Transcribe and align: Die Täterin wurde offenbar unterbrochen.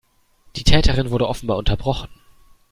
Die 0.55 0.63
Täterin 0.63 1.11
wurde 1.11 1.27
offenbar 1.27 1.57
unterbrochen. 1.59 2.09